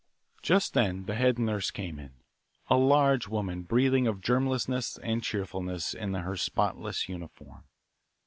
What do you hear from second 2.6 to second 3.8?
a large woman